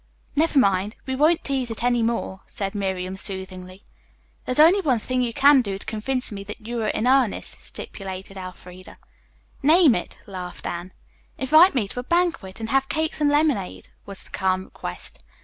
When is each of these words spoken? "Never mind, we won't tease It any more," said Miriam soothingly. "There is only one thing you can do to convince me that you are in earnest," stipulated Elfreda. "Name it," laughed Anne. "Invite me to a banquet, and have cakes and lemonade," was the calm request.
"Never 0.35 0.57
mind, 0.57 0.95
we 1.05 1.15
won't 1.15 1.43
tease 1.43 1.69
It 1.69 1.83
any 1.83 2.01
more," 2.01 2.41
said 2.47 2.73
Miriam 2.73 3.17
soothingly. 3.17 3.83
"There 4.45 4.51
is 4.53 4.59
only 4.59 4.81
one 4.81 4.97
thing 4.97 5.21
you 5.21 5.31
can 5.31 5.61
do 5.61 5.77
to 5.77 5.85
convince 5.85 6.31
me 6.31 6.43
that 6.45 6.65
you 6.65 6.81
are 6.81 6.87
in 6.87 7.05
earnest," 7.05 7.61
stipulated 7.63 8.35
Elfreda. 8.35 8.95
"Name 9.61 9.93
it," 9.93 10.17
laughed 10.25 10.65
Anne. 10.65 10.91
"Invite 11.37 11.75
me 11.75 11.87
to 11.89 11.99
a 11.99 12.03
banquet, 12.03 12.59
and 12.59 12.69
have 12.69 12.89
cakes 12.89 13.21
and 13.21 13.29
lemonade," 13.29 13.89
was 14.07 14.23
the 14.23 14.31
calm 14.31 14.63
request. 14.63 15.23